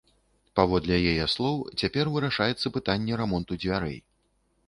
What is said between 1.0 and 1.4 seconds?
яе